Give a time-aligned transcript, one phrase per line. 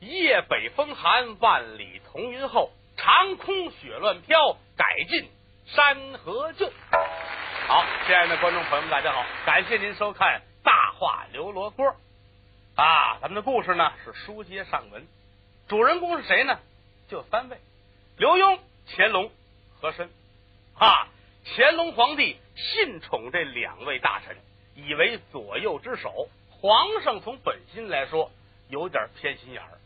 [0.00, 5.28] 夜北风寒，万里彤云后，长空雪乱飘，改进
[5.66, 6.70] 山河旧。
[7.66, 11.84] 好，亲爱的观众朋友们，大家好，感谢您收看《大话刘罗锅》
[12.76, 13.18] 啊。
[13.20, 15.04] 咱们的故事呢是书接上文，
[15.66, 16.60] 主人公是谁呢？
[17.08, 17.58] 就三位：
[18.18, 19.32] 刘墉、乾隆、
[19.80, 20.08] 和珅。
[20.78, 21.08] 啊，
[21.44, 24.36] 乾隆皇帝信宠这两位大臣，
[24.76, 26.28] 以为左右之首。
[26.50, 28.30] 皇上从本心来说，
[28.68, 29.77] 有点偏心眼儿，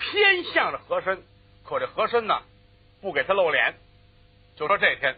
[0.00, 1.22] 偏向着和珅。
[1.62, 2.42] 可这和珅呢，
[3.00, 3.76] 不给他露脸。
[4.56, 5.16] 就说这天，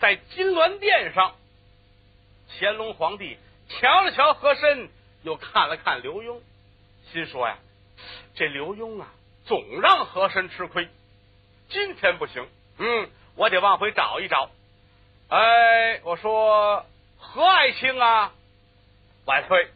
[0.00, 1.34] 在金銮殿上，
[2.48, 3.36] 乾隆皇帝
[3.68, 4.88] 瞧了瞧和珅，
[5.22, 6.40] 又看了看刘墉，
[7.12, 7.58] 心说呀，
[8.34, 9.08] 这刘墉啊，
[9.44, 10.88] 总让和珅吃亏。
[11.68, 12.48] 今天不行，
[12.78, 14.50] 嗯，我得往回找一找。
[15.28, 16.86] 哎，我说
[17.18, 18.32] 何爱卿啊，
[19.26, 19.68] 万岁。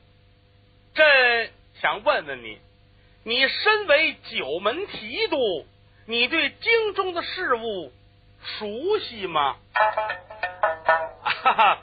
[0.95, 1.51] 朕
[1.81, 2.59] 想问问你，
[3.27, 5.67] 你身为九门提督，
[6.07, 7.93] 你对京中的事务
[8.41, 9.57] 熟悉吗？
[11.25, 11.79] 哈哈，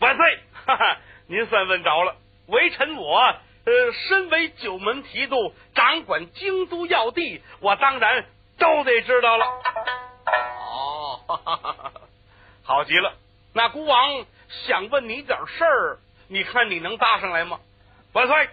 [0.00, 0.38] 万岁！
[0.66, 2.16] 哈哈，您算问着了。
[2.48, 8.26] 微臣我，呃，身为九门提督，掌管京都要地，我当然
[8.58, 9.46] 都得知道了。
[9.46, 11.92] 哦，哈哈哈哈
[12.64, 13.14] 好极了。
[13.54, 14.26] 那孤王
[14.66, 17.60] 想问你点事儿，你看你能答上来吗？
[18.12, 18.50] 万岁，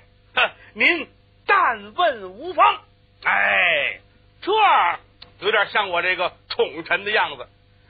[0.73, 1.09] 您
[1.45, 2.81] 但问无妨。
[3.23, 3.99] 哎，
[4.41, 4.51] 这
[5.39, 7.47] 有点像我这个宠臣的样子，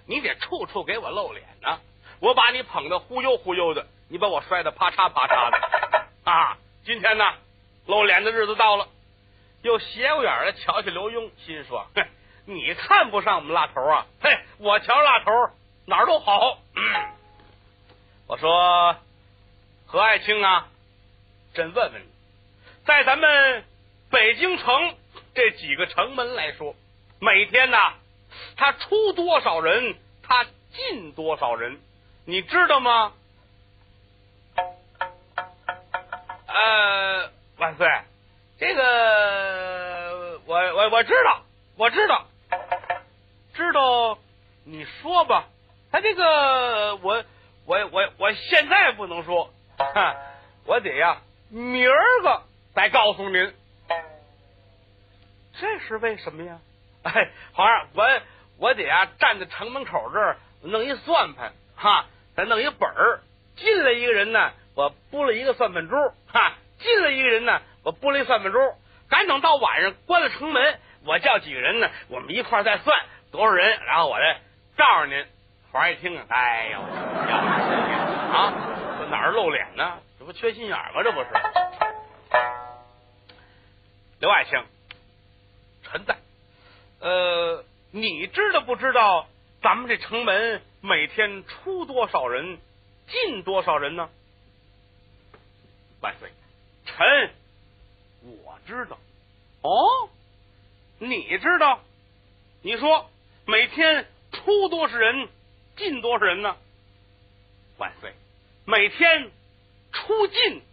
[0.07, 1.79] 你得处处给我露脸呢。
[2.19, 6.57] 我把你捧的忽悠忽悠的，你把我摔得啪嚓啪嚓的啊！
[6.85, 7.33] 今天呢，
[7.85, 8.87] 露脸的日子到了，
[9.61, 12.05] 又斜过眼来瞧瞧刘墉，心说：哼，
[12.45, 14.05] 你看不上我们蜡头啊？
[14.21, 15.31] 嘿，我瞧蜡头
[15.85, 16.59] 哪儿都好。
[18.27, 18.95] 我说
[19.85, 20.67] 何爱卿啊。
[21.53, 22.07] 朕问问你，
[22.85, 23.63] 在咱们
[24.11, 24.95] 北京城
[25.33, 26.75] 这几个城门来说，
[27.19, 27.77] 每天呢，
[28.57, 31.79] 他出多少人，他进多少人，
[32.25, 33.13] 你知道吗？
[36.47, 37.87] 呃，万岁，
[38.59, 41.41] 这个我我我知道，
[41.77, 42.25] 我知道，
[43.53, 44.17] 知道，
[44.65, 45.45] 你说吧。
[45.91, 47.23] 他这个我
[47.65, 49.53] 我我我现在不能说，
[50.65, 51.21] 我得呀。
[51.49, 52.41] 明儿个
[52.73, 53.53] 再告诉您，
[55.59, 56.57] 这是为什么呀？
[57.03, 58.03] 哎，皇上，我
[58.57, 63.19] 我得啊站在城门口这儿弄一算盘哈，再弄一本儿，
[63.55, 65.95] 进来一个人呢，我拨了一个算盘珠
[66.27, 68.57] 哈，进来一个人呢，我拨了一算盘珠，
[69.07, 72.97] 赶等到晚上关了城门，我叫几个人呢，我们一块儿再算
[73.31, 74.39] 多少人，然后我再
[74.77, 75.25] 告诉您。
[75.71, 78.53] 皇上一听啊，哎呦，啊，
[78.99, 79.99] 这哪儿露脸呢？
[80.17, 81.03] 这不缺心眼吗？
[81.03, 81.27] 这不是，
[84.23, 84.57] 刘爱卿，
[85.83, 86.15] 臣在。
[87.01, 89.27] 呃，你知道不知道
[89.61, 92.57] 咱们这城门每天出多少人，
[93.09, 94.09] 进多少人呢？
[95.99, 96.31] 万岁，
[96.85, 97.31] 臣
[98.45, 98.97] 我知道。
[99.61, 100.07] 哦，
[100.99, 101.81] 你知道？
[102.61, 103.09] 你说
[103.45, 105.27] 每天出多少人，
[105.75, 106.55] 进多少人呢？
[107.77, 108.13] 万岁，
[108.63, 109.29] 每天。
[109.91, 110.63] 出进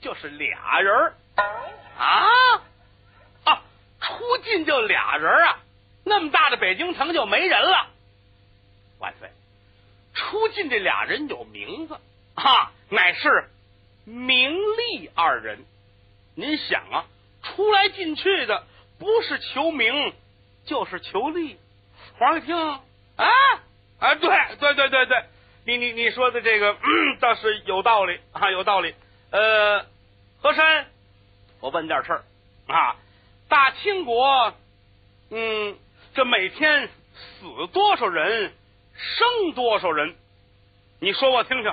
[0.00, 1.14] 就是俩人
[1.98, 2.26] 啊
[3.44, 3.62] 啊！
[4.00, 5.58] 出进就俩人啊！
[6.04, 7.86] 那么大的北京城就没人了。
[8.98, 9.30] 万岁！
[10.14, 11.96] 出进这俩人有名字
[12.34, 13.48] 啊，乃是
[14.04, 15.64] 名利二人。
[16.34, 17.04] 您想啊，
[17.42, 18.64] 出来进去的
[18.98, 20.12] 不是求名
[20.66, 21.58] 就是求利。
[22.18, 22.80] 皇上一听啊
[24.00, 25.24] 啊，对对对对对。
[25.64, 26.76] 你你你说的这个
[27.20, 28.94] 倒是有道理啊，有道理。
[29.30, 29.86] 呃，
[30.40, 30.86] 和珅，
[31.62, 32.24] 我问点事儿
[32.66, 32.96] 啊，
[33.48, 34.52] 大清国，
[35.30, 35.76] 嗯，
[36.12, 38.52] 这每天死多少人，
[38.94, 40.16] 生多少人？
[41.00, 41.72] 你说我听听。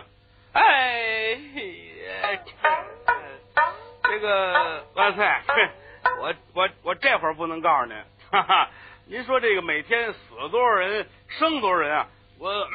[0.54, 1.40] 哎，
[4.04, 5.26] 这个万岁，
[6.22, 7.98] 我我我这会儿不能告诉您。
[8.30, 8.70] 哈哈，
[9.08, 10.20] 您说这个每天死
[10.52, 12.08] 多少人，生多少人啊？
[12.38, 12.68] 我。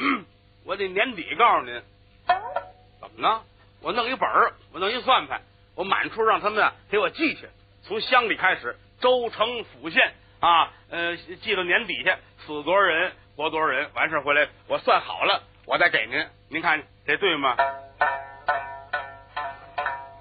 [0.66, 1.82] 我得年底告诉您，
[2.26, 3.42] 怎么呢？
[3.82, 5.42] 我弄一本儿，我弄一算盘，
[5.74, 7.48] 我满处让他们给我记去，
[7.82, 17.56] 从乡里开始，州城府县啊，呃，记到年底下死多少人，活多少人，完事回来我算好了，我再给您，您看这对吗？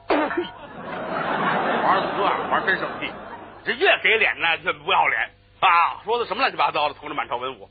[0.07, 2.49] 皇上怎么这样？
[2.49, 3.11] 皇上真生气，
[3.65, 5.29] 这越给脸呢越不要脸
[5.59, 6.01] 啊！
[6.03, 7.69] 说的什么乱七八糟的，同着满朝文武，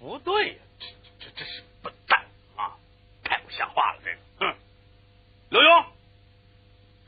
[0.00, 0.86] 不对呀，这
[1.20, 2.20] 这这是笨蛋
[2.56, 2.74] 啊！
[3.22, 3.50] 太不。
[3.50, 4.54] 像话了，这个，哼！
[5.48, 5.84] 刘墉，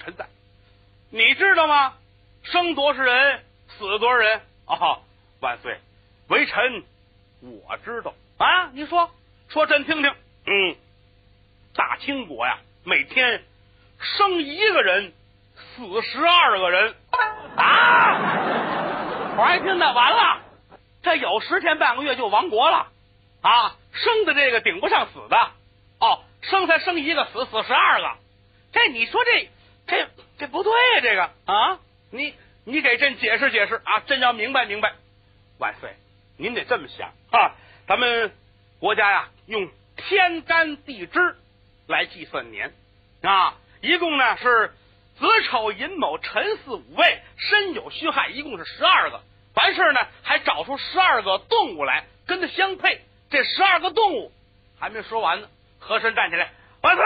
[0.09, 0.27] 臣在。
[1.11, 1.95] 你知道吗？
[2.43, 5.01] 生多少人，死多少人啊？
[5.41, 5.79] 万岁，
[6.29, 6.83] 微臣
[7.41, 8.71] 我知道啊。
[8.73, 9.11] 你说
[9.49, 10.15] 说朕听听。
[10.47, 10.77] 嗯，
[11.75, 13.45] 大清国呀，每天
[14.01, 15.13] 生一个人，
[15.55, 16.95] 死十二个人
[17.57, 19.37] 啊！
[19.37, 20.41] 我还听，那完了，
[21.03, 22.87] 这有十天半个月就亡国了
[23.43, 23.77] 啊！
[23.93, 25.37] 生的这个顶不上死的
[26.01, 28.17] 哦，生才生一个，死死十二个，
[28.73, 29.51] 这你说这
[29.89, 30.09] 这
[30.39, 31.01] 这不对呀？
[31.03, 31.81] 这个啊，
[32.11, 34.01] 你你给朕解释解释啊！
[34.07, 34.95] 朕要明白明白。
[35.59, 35.97] 万岁，
[36.37, 37.57] 您得这么想啊！
[37.89, 38.33] 咱们
[38.79, 41.35] 国家呀，用天干地支
[41.89, 42.73] 来计算年
[43.23, 44.73] 啊，一共呢是
[45.19, 49.23] 子丑寅卯辰巳午未申酉戌亥，一共是十二个。
[49.55, 53.01] 完事呢，还找出十二个动物来跟它相配。
[53.31, 54.31] 这十二个动物
[54.79, 55.49] 还没说完呢，
[55.81, 56.53] 和珅站起来，
[56.83, 57.05] 万岁！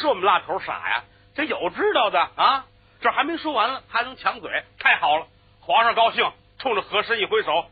[0.00, 1.04] 说我们拉头傻呀？
[1.32, 2.66] 这有知道的啊！
[3.00, 5.26] 这还没说完了，还能抢嘴，太好了！
[5.60, 7.66] 皇上高兴，冲着和珅一挥手，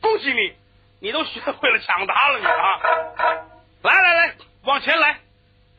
[0.00, 0.54] 恭喜你，
[1.00, 2.80] 你都学会了抢答了，你啊！
[3.82, 5.18] 来来来，往前来，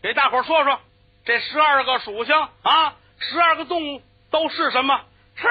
[0.04, 0.80] 给大伙说说
[1.26, 5.02] 这十二个属性啊，十二个动物都是什么？
[5.36, 5.48] 是，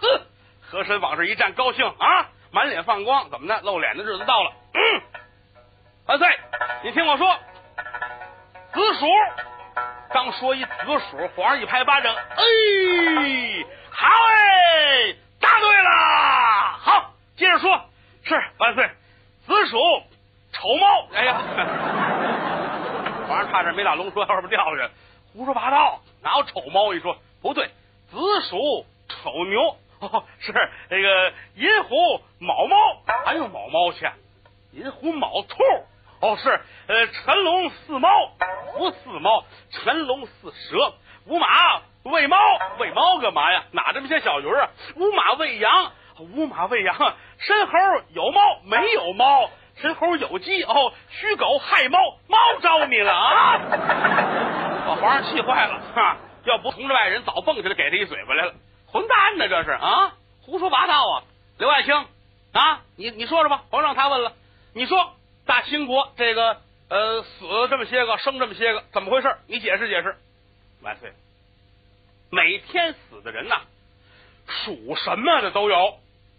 [0.00, 0.26] 哼，
[0.70, 3.60] 和珅往这一站，高兴啊，满脸放光，怎么的？
[3.62, 4.52] 露脸的日子到了。
[4.74, 5.02] 嗯，
[6.06, 6.28] 万岁，
[6.84, 7.36] 你听我说，
[8.74, 9.06] 子鼠。
[10.12, 10.70] 刚说一紫
[11.10, 12.44] 鼠，皇上一拍巴掌，哎，
[13.90, 15.90] 好哎，答对了。
[16.78, 17.80] 好，接着说，
[18.24, 18.90] 是万岁，
[19.46, 19.78] 紫鼠
[20.52, 21.06] 丑猫。
[21.14, 21.40] 哎呀，
[23.26, 24.92] 皇上差点没打龙说外边掉下去，
[25.32, 27.16] 胡说八道，哪有丑猫一说？
[27.40, 27.70] 不对，
[28.10, 30.52] 紫鼠丑牛，哦，是
[30.90, 32.76] 那个银虎卯猫，
[33.24, 34.06] 还有卯猫去，
[34.72, 35.56] 银虎卯兔。
[36.22, 38.08] 哦，是，呃，辰龙巳猫，
[38.78, 40.94] 不巳猫，辰龙巳蛇，
[41.26, 42.38] 午马喂猫，
[42.78, 43.64] 喂猫干嘛呀？
[43.72, 44.68] 哪这么些小鱼啊？
[44.94, 45.90] 午马喂羊，
[46.20, 46.96] 午马喂羊，
[47.38, 47.72] 申猴
[48.10, 49.50] 有猫没有猫？
[49.74, 51.98] 申猴有鸡哦，戌狗害猫，
[52.28, 53.58] 猫招你了啊！
[54.86, 56.18] 把皇上气坏了，哈！
[56.44, 58.54] 要不同着外人早蹦起来给他一嘴巴来了，
[58.86, 60.12] 混蛋呢这是啊！
[60.42, 61.24] 胡说八道啊！
[61.58, 61.92] 刘爱卿
[62.52, 64.34] 啊，你你说说吧，皇上他问了，
[64.72, 65.14] 你说。
[65.46, 67.28] 大清国这个呃死
[67.68, 69.36] 这么些个，生这么些个，怎么回事？
[69.46, 70.16] 你解释解释。
[70.82, 71.12] 万岁，
[72.30, 73.60] 每天死的人呐，
[74.46, 75.98] 属什么的都有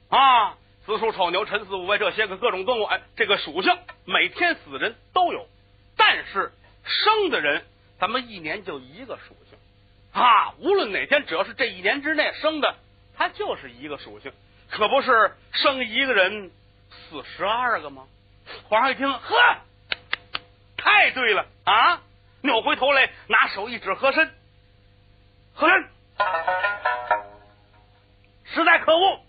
[0.09, 5.47] 啊，子鼠丑牛辰巳午未这些个各种动物，哎，这个属性每天死人都有，
[5.95, 6.51] 但是
[6.83, 7.63] 生的人
[7.99, 9.57] 咱们一年就一个属性
[10.11, 12.75] 啊，无论哪天，只要是这一年之内生的，
[13.15, 14.33] 它就是一个属性，
[14.71, 16.51] 可不是生一个人
[16.89, 18.07] 死十二个吗？
[18.69, 19.35] 皇上一听，呵，
[20.77, 22.01] 太对了啊！
[22.41, 24.33] 扭回头来，拿手一指和珅，
[25.53, 25.89] 和珅，
[28.43, 29.19] 实在可恶，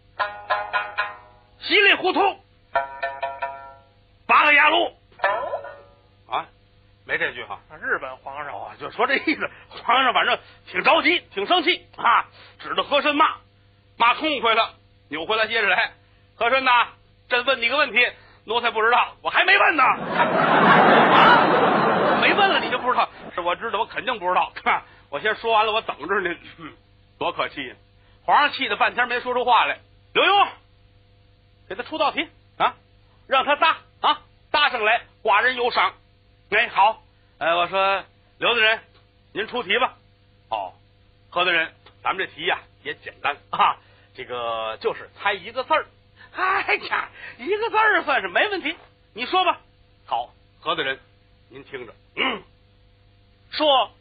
[1.60, 2.20] 稀里糊涂，
[4.26, 4.96] 八个牙路
[6.28, 6.46] 啊！
[7.06, 9.50] 没这句哈，日本皇上啊，就说这意思。
[9.84, 12.26] 皇上反正挺着急，挺生气啊，
[12.58, 13.36] 指着和珅骂，
[13.96, 14.74] 骂痛快了，
[15.08, 15.92] 扭回来接着来。
[16.36, 16.88] 和珅呐，
[17.28, 17.98] 朕问你个问题。
[18.46, 19.82] 奴才不知道，我还没问呢。
[19.82, 21.38] 啊，
[22.20, 23.08] 没问了你就不知道？
[23.34, 24.52] 是我知道，我肯定不知道。
[25.10, 26.38] 我先说完了，我等着您。
[27.18, 27.74] 多可气呀！
[28.24, 29.78] 皇上气的半天没说出话来。
[30.12, 30.48] 刘墉，
[31.68, 32.74] 给他出道题啊，
[33.28, 34.20] 让他答啊，
[34.50, 35.92] 答上来寡人有赏。
[36.50, 37.02] 哎，好，
[37.38, 38.04] 哎，我说
[38.38, 38.80] 刘大人，
[39.32, 39.94] 您出题吧。
[40.50, 40.72] 哦，
[41.30, 41.72] 何大人，
[42.02, 43.76] 咱们这题呀也简单啊，
[44.14, 45.86] 这个就是猜一个字儿。
[46.36, 48.74] 哎呀，一个字儿算是没问题，
[49.12, 49.60] 你说吧。
[50.04, 50.98] 好，何大人，
[51.48, 52.42] 您听着，嗯，
[53.52, 53.92] 说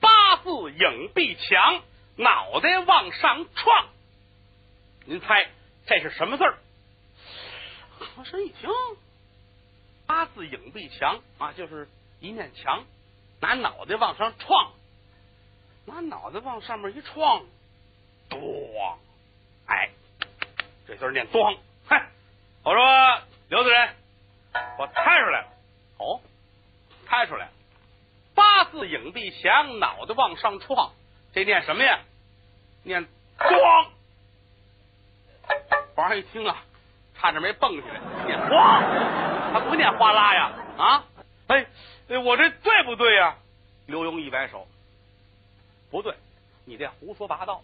[0.00, 1.80] 八字影壁墙，
[2.16, 3.86] 脑袋往上撞，
[5.04, 5.48] 您猜
[5.86, 6.58] 这是什么字儿？
[8.00, 8.68] 和珅一听，
[10.06, 12.84] 八字影壁墙啊，就是一面墙，
[13.40, 14.72] 拿脑袋往上撞，
[15.86, 17.44] 拿脑袋往上面一撞，
[18.28, 18.96] 咣，
[19.66, 19.90] 哎。
[20.86, 21.56] 这字念“咣”，
[21.88, 22.08] 嗨！
[22.62, 23.94] 我说刘大人，
[24.78, 25.48] 我猜出来了，
[25.98, 26.20] 哦，
[27.06, 27.52] 猜出来了，
[28.34, 30.92] 八字影壁墙，脑袋往上撞，
[31.32, 32.00] 这念什么呀？
[32.82, 33.06] 念
[33.38, 33.88] “咣”。
[35.94, 36.64] 皇上一听啊，
[37.14, 38.50] 差点没蹦起来，念“咣”，
[39.52, 40.52] 他不念“哗啦”呀？
[40.76, 41.04] 啊？
[41.46, 41.66] 哎，
[42.24, 43.36] 我这对不对呀？
[43.86, 44.66] 刘墉一摆手，
[45.90, 46.14] 不对，
[46.64, 47.62] 你这胡说八道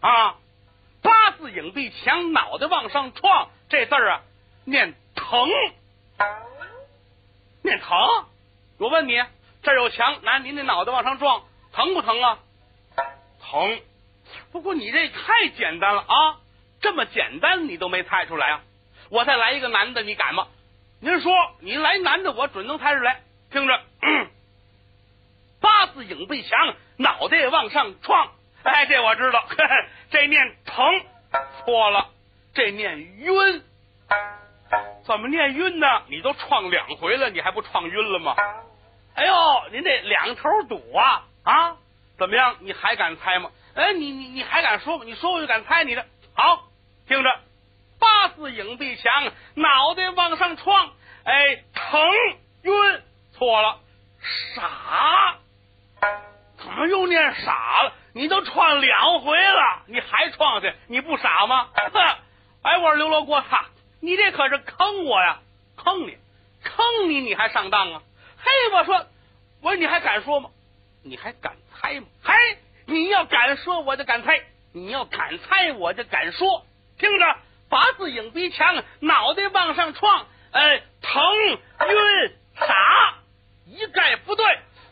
[0.00, 0.36] 啊！
[1.42, 4.20] 字影壁墙，脑袋往上撞，这字儿啊，
[4.64, 5.48] 念疼，
[7.62, 7.98] 念疼。
[8.78, 9.20] 我问你，
[9.62, 12.38] 这儿有墙，拿您的脑袋往上撞，疼不疼啊？
[13.42, 13.80] 疼。
[14.52, 16.38] 不过你这太简单了啊！
[16.80, 18.60] 这么简单你都没猜出来啊！
[19.10, 20.46] 我再来一个男的，你敢吗？
[21.00, 23.20] 您说，你来男的，我准能猜出来。
[23.50, 23.80] 听着，
[25.60, 28.30] 八字影壁墙，脑袋往上撞。
[28.62, 29.44] 哎，这我知道，
[30.10, 30.84] 这念疼。
[31.64, 32.08] 错了，
[32.54, 33.62] 这念晕。
[35.04, 35.86] 怎么念晕呢？
[36.08, 38.34] 你都撞两回了，你还不撞晕了吗？
[39.14, 39.34] 哎呦，
[39.72, 41.76] 您这两头堵啊啊！
[42.18, 42.56] 怎么样？
[42.60, 43.50] 你还敢猜吗？
[43.74, 45.04] 哎，你你你还敢说吗？
[45.04, 46.04] 你说我就敢猜你的。
[46.34, 46.68] 好，
[47.08, 47.40] 听着，
[47.98, 50.92] 八字影壁墙，脑袋往上撞，
[51.24, 52.00] 哎，疼
[52.62, 53.02] 晕。
[53.32, 53.80] 错了，
[54.54, 55.36] 傻。
[56.56, 57.92] 怎么又念傻了？
[58.14, 60.72] 你都撞两回了，你还撞去？
[60.88, 61.68] 你不傻吗？
[61.74, 62.16] 哼
[62.62, 65.40] 哎，我说刘罗锅哈，你这可是坑我呀！
[65.76, 66.16] 坑你，
[66.62, 68.02] 坑你，你还上当啊？
[68.38, 69.06] 嘿，我说，
[69.62, 70.50] 我说你还敢说吗？
[71.02, 72.06] 你还敢猜吗？
[72.22, 72.34] 嘿，
[72.86, 74.30] 你要敢说，我就敢猜；
[74.72, 76.64] 你要敢猜，我就敢说。
[76.98, 77.36] 听着，
[77.68, 81.58] 八字影鼻墙，脑袋往上撞，哎，疼晕
[82.54, 83.14] 傻，
[83.66, 84.44] 一概不对。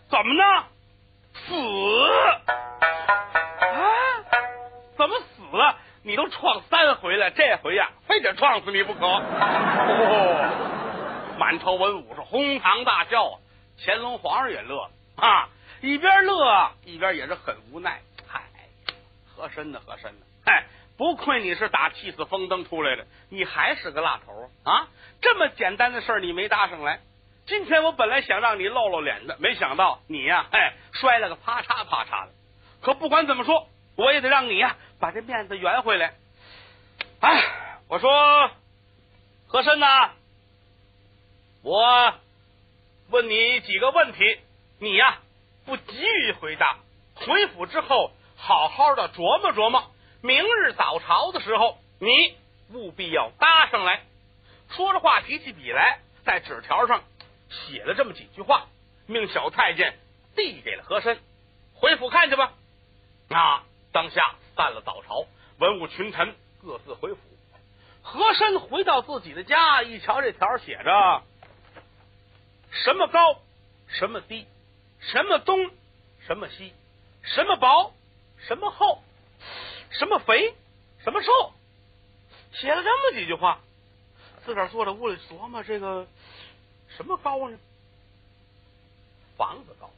[0.09, 0.65] 怎么呢？
[1.35, 1.55] 死
[6.03, 9.07] 你都撞三回了，这回呀，非得撞死你不可！
[9.07, 10.51] 哦，
[11.39, 13.39] 满朝文武是哄堂大笑啊，
[13.85, 15.49] 乾隆皇上也乐了啊，
[15.83, 18.01] 一边乐一边也是很无奈。
[18.27, 18.41] 嗨，
[19.27, 19.81] 和珅呢？
[19.85, 20.27] 和珅呢？
[20.47, 20.65] 嗨，
[20.97, 24.89] 不愧你是打气死风灯出来的，你还是个辣头啊！
[25.21, 27.01] 这么简单的事儿你没搭上来。
[27.47, 32.33] 今天我本来想让你露露脸的，没想到你呀，哎，摔了个啪嚓啪嚓的。
[32.81, 33.67] 可不管怎么说，
[33.97, 36.15] 我也得让你呀把这面子圆回来。
[37.21, 38.51] 哎，我说
[39.47, 40.13] 和珅呐，
[41.63, 42.15] 我
[43.09, 44.39] 问你几个问题，
[44.79, 45.19] 你呀
[45.65, 46.79] 不急于回答，
[47.15, 49.91] 回府之后好好的琢磨琢磨，
[50.21, 52.37] 明日早朝的时候，你
[52.73, 54.03] 务必要搭上来。
[54.71, 57.03] 说着话，提起笔来，在纸条上。
[57.51, 58.67] 写了这么几句话，
[59.07, 59.99] 命小太监
[60.37, 61.19] 递给了和珅，
[61.75, 62.53] 回府看去吧。
[63.31, 65.25] 啊，当下散了早朝，
[65.57, 67.21] 文武群臣各自回府。
[68.03, 71.23] 和珅回到自己的家，一瞧这条写着
[72.71, 73.41] 什么高，
[73.87, 74.47] 什么低，
[74.99, 75.71] 什么东，
[76.27, 76.75] 什么西，
[77.23, 77.95] 什么薄，
[78.37, 79.03] 什么厚，
[79.93, 80.55] 什么肥，
[81.05, 81.55] 什么瘦，
[82.53, 83.61] 写了这么几句话，
[84.45, 86.07] 自个儿坐在屋里琢磨这个。
[86.99, 87.59] 什么高呢？
[89.39, 89.91] 房子高，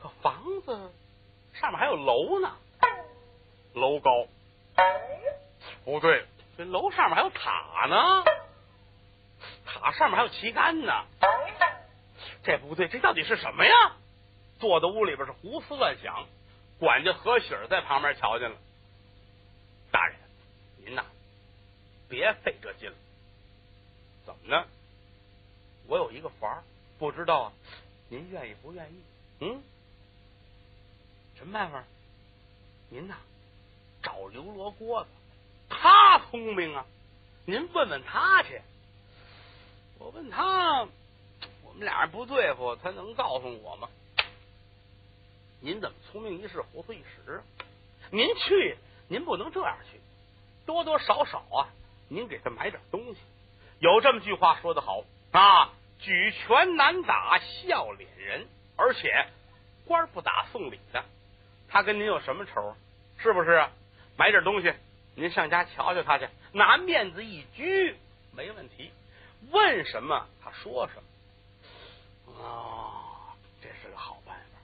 [0.00, 0.92] 可房子
[1.54, 2.56] 上面还有楼呢。
[3.80, 4.26] 楼高，
[5.84, 8.24] 不对，这楼上面还有塔呢。
[9.64, 10.92] 塔上面还有旗杆呢。
[12.44, 13.72] 这不对，这到底是什么呀？
[14.58, 16.26] 坐在屋里边是胡思乱想。
[16.78, 18.56] 管家何喜儿在旁边瞧见了，
[19.90, 20.16] 大人，
[20.84, 21.04] 您呐，
[22.08, 22.96] 别费这劲了。
[24.24, 24.66] 怎么呢？
[25.86, 26.62] 我有一个法儿，
[26.98, 27.52] 不知道啊，
[28.08, 29.02] 您愿意不愿意？
[29.40, 29.62] 嗯，
[31.36, 31.84] 什么办法？
[32.88, 33.16] 您呐，
[34.02, 35.10] 找刘罗锅子，
[35.68, 36.84] 他聪明啊，
[37.44, 38.60] 您问问他去。
[39.98, 40.80] 我问他，
[41.62, 43.88] 我们俩人不对付，他能告诉我吗？
[45.60, 47.42] 您怎么聪明一世，糊涂一时啊？
[48.10, 48.76] 您去，
[49.08, 50.00] 您不能这样去，
[50.64, 51.68] 多多少少啊，
[52.08, 53.20] 您给他买点东西。
[53.78, 55.70] 有这么句话说的好啊。
[56.02, 59.26] 举拳难打笑脸人，而且
[59.84, 61.04] 官不打送礼的，
[61.68, 62.74] 他跟您有什么仇？
[63.18, 63.68] 是不是？
[64.20, 64.70] 买点东西，
[65.14, 67.96] 您上家瞧瞧他去，拿面子一拘，
[68.36, 68.90] 没问题。
[69.50, 72.44] 问什么他说什么。
[72.44, 74.58] 啊，这是个好办法。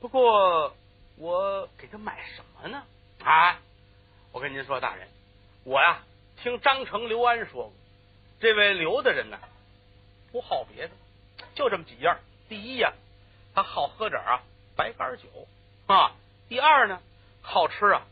[0.00, 0.74] 不过
[1.18, 2.82] 我给他买什么呢？
[3.22, 3.60] 啊，
[4.32, 5.06] 我跟您说，大人，
[5.62, 6.02] 我呀
[6.42, 7.72] 听张成刘安说过，
[8.40, 9.38] 这位刘大人呢。
[10.32, 10.94] 不好别的，
[11.54, 12.18] 就这么几样。
[12.48, 12.92] 第一呀，
[13.54, 14.42] 他好喝点啊
[14.74, 15.28] 白干酒
[15.86, 16.10] 啊。
[16.48, 17.00] 第二呢，
[17.40, 18.02] 好吃啊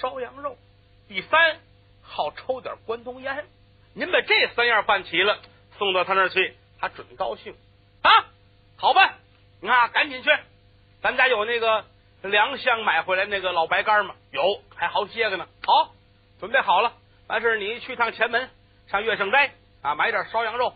[0.00, 0.56] 烧羊肉。
[1.08, 1.58] 第三，
[2.02, 3.44] 好抽点关东烟。
[3.94, 5.38] 您把这三样办齐了，
[5.78, 7.54] 送到他那儿去，他准高兴
[8.02, 8.10] 啊。
[8.76, 9.14] 好办，
[9.62, 10.30] 啊，赶紧去。
[11.02, 11.84] 咱家有那个
[12.22, 14.14] 粮箱买回来那个老白干吗？
[14.30, 15.46] 有，还好些个呢。
[15.64, 15.94] 好，
[16.40, 16.94] 准备好了。
[17.26, 18.50] 完事你去趟前门，
[18.88, 20.74] 上月盛斋啊，买点烧羊肉。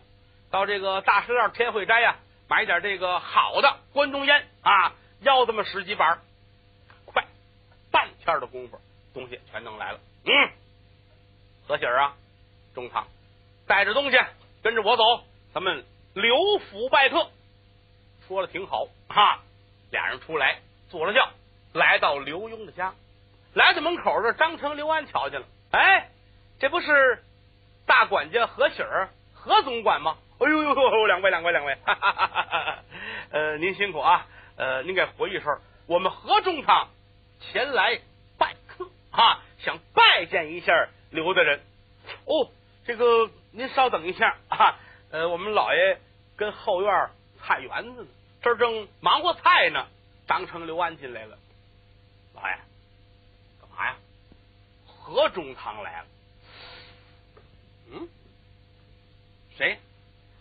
[0.51, 2.17] 到这个大石料天惠斋呀，
[2.49, 6.21] 买点这个好的关东烟啊，要这么十几板，
[7.05, 7.27] 快，
[7.91, 8.81] 半天的功夫，
[9.19, 9.99] 东西全弄来了。
[10.27, 10.51] 嗯，
[11.67, 12.15] 何喜儿啊，
[12.75, 13.09] 中堂，
[13.67, 14.19] 带着东西
[14.63, 15.85] 跟着我走，咱们
[16.15, 17.29] 刘府拜客。
[18.29, 19.41] 说的挺好哈。
[19.91, 20.61] 俩人出来
[20.91, 21.31] 坐了轿，
[21.73, 22.93] 来到刘墉的家，
[23.55, 26.11] 来到门口这张成、刘安瞧见了，哎，
[26.61, 27.25] 这不是
[27.87, 30.19] 大管家何喜儿、何总管吗？
[30.41, 32.79] 哎呦呦呦，两位两位两位，哈哈哈哈
[33.31, 36.91] 呃，您辛苦啊，呃，您给回一声，我们何中堂
[37.41, 37.99] 前来
[39.19, 41.61] 啊，想拜见一下刘大人。
[42.25, 42.53] 哦，
[42.87, 44.79] 这个您稍等一下啊，
[45.11, 45.99] 呃，我们老爷
[46.37, 47.11] 跟后院
[47.41, 48.09] 菜园子呢，
[48.41, 49.89] 这正忙活菜呢。
[50.29, 51.37] 张成、刘安进来了，
[52.35, 52.59] 老爷，
[53.61, 53.97] 干嘛呀？
[54.87, 56.07] 何中堂来了。
[57.91, 58.09] 嗯，
[59.57, 59.81] 谁？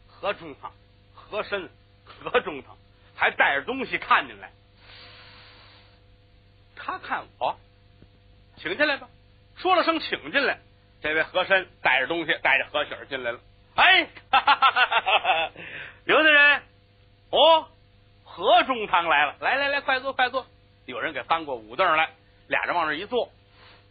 [0.07, 0.71] 何中堂？
[1.15, 1.69] 和珅？
[2.05, 2.77] 何中堂？
[3.15, 4.51] 还带着东西看进来？
[6.75, 7.57] 他看我，
[8.57, 9.07] 请进来吧。
[9.57, 10.59] 说了声请进来，
[11.01, 13.39] 这位和珅带着东西，带着何喜儿进来了。
[13.75, 14.07] 哎，
[16.05, 16.61] 刘大人，
[17.31, 17.67] 哦。
[18.29, 20.45] 何中堂来了，来来来，快坐快坐。
[20.85, 22.11] 有人给搬过五凳来，
[22.47, 23.29] 俩人往这一坐。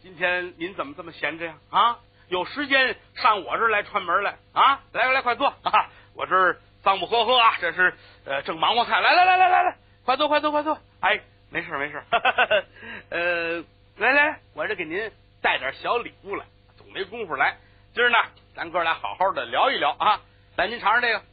[0.01, 1.55] 今天您怎么这么闲着呀？
[1.69, 4.79] 啊，有时间上我这儿来串门来啊？
[4.93, 5.89] 来来来，快坐啊！
[6.15, 7.93] 我这儿脏不呵呵啊，这是
[8.23, 9.01] 呃正忙活菜。
[9.01, 10.79] 来来来来来来，快坐快坐快坐。
[11.01, 11.19] 哎，
[11.49, 12.01] 没事没事。
[13.11, 13.63] 呃，
[13.97, 15.11] 来来，我这给您
[15.41, 16.45] 带点小礼物来，
[16.77, 17.57] 总没工夫来。
[17.95, 18.17] 今儿呢，
[18.53, 20.21] 咱哥俩好好的聊一聊啊。
[20.55, 21.23] 来，您尝尝这个，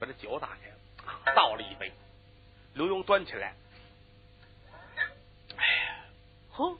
[0.00, 1.92] 把这酒打开，倒了一杯。
[2.74, 3.54] 刘墉端起来，
[5.56, 5.96] 哎呀，
[6.50, 6.76] 呵，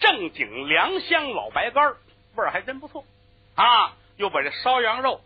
[0.00, 1.94] 正经良乡老白干
[2.34, 3.04] 味儿还真不错
[3.54, 3.96] 啊！
[4.16, 5.20] 又把这烧羊肉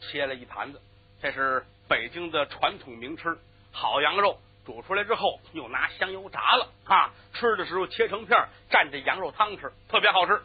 [0.00, 0.80] 切了一盘子，
[1.22, 3.38] 这是北京的传统名吃。
[3.72, 7.12] 好羊肉煮出来之后，又拿香油炸了啊！
[7.34, 8.38] 吃的时候切成片，
[8.70, 10.40] 蘸着羊肉汤吃，特别好吃。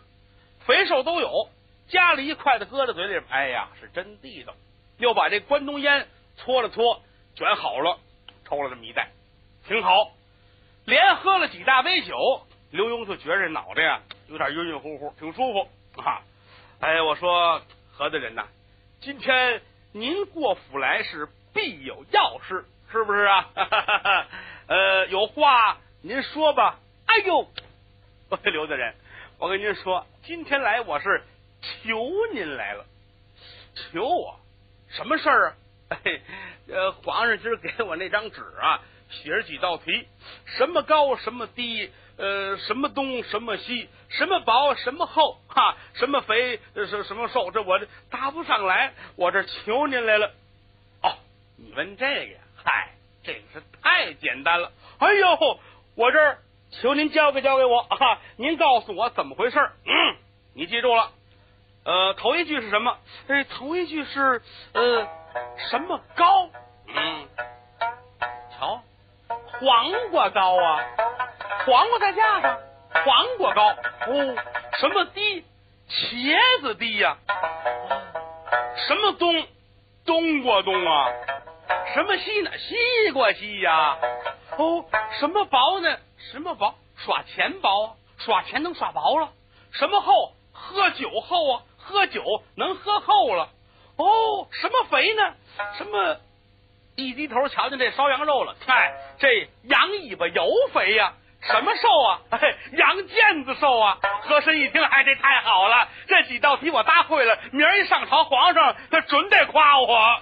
[0.66, 1.50] 肥瘦都有，
[1.88, 4.54] 夹了一筷子搁在嘴里，哎呀，是真地道。
[4.98, 7.02] 又把这关东烟搓了搓，
[7.36, 8.00] 卷好了。
[8.46, 9.12] 抽了这么一袋，
[9.68, 10.12] 挺好。
[10.86, 12.16] 连喝了几大杯酒，
[12.72, 15.68] 刘墉就觉着脑袋呀有点晕晕乎乎，挺舒服
[16.02, 16.24] 啊。
[16.80, 18.48] 哎，我说何大人呐，
[19.02, 23.50] 今天您过府来是必有要事，是不是啊？
[24.68, 26.80] 呃，有话您说吧。
[27.06, 27.48] 哎呦，
[28.44, 28.94] 刘大人，
[29.40, 31.24] 我跟您说，今天来我是
[31.62, 32.86] 求您来了，
[33.76, 34.40] 求我
[34.90, 35.56] 什么事儿
[35.90, 35.98] 啊？
[36.68, 40.08] 呃，皇上今儿给我那张纸啊，写着几道题，
[40.46, 50.34] 什么高什么低，呃，什么东什么西，什么薄什么厚，哈，什么肥什什么瘦，这我这答不上来，我这求您来了。
[51.04, 51.16] 哦，
[51.58, 52.40] 你问这个呀？
[52.68, 52.90] 嗨，
[53.24, 54.74] 这个是太简单了。
[55.00, 55.60] 哎呦，
[55.96, 58.20] 我这儿求您教给教给我啊！
[58.36, 59.58] 您告诉我怎么回事？
[59.86, 60.18] 嗯，
[60.54, 61.12] 你记住了。
[61.86, 62.98] 呃，头一句是什么？
[63.30, 64.42] 哎，头一句是
[64.74, 65.08] 呃。
[65.70, 66.50] 什么高？
[66.88, 67.28] 嗯，
[68.58, 68.82] 瞧，
[69.30, 70.80] 黄瓜高啊，
[71.66, 72.60] 黄瓜在架上，
[73.06, 73.70] 黄瓜高。
[74.08, 74.36] 哦，
[74.80, 75.46] 什么低？
[75.88, 77.16] 茄子低呀。
[78.88, 79.48] 什么冬？
[80.06, 81.08] 冬瓜冬啊。
[81.98, 82.52] 什么西呢？
[82.60, 83.98] 西瓜西呀。
[84.60, 84.86] 哦，
[85.20, 85.98] 什么薄呢？
[86.32, 86.76] 什么薄？
[86.96, 89.30] 耍钱薄啊，耍钱能耍薄了。
[89.72, 90.36] 什么厚？
[90.52, 92.24] 喝酒厚啊，喝酒
[92.56, 93.50] 能喝厚了。
[93.96, 95.34] 哦，什么肥呢？
[95.80, 96.18] 什么？
[96.96, 101.14] 一低头瞧见这烧羊肉了，嗨，这羊尾巴油肥呀！
[101.42, 102.22] 什么瘦啊？
[102.40, 103.98] 嘿羊腱子瘦啊！
[104.22, 105.88] 和珅一听，哎，这太好了！
[106.08, 110.22] 这几道题我答会了，明儿一上朝，皇上他准得夸我。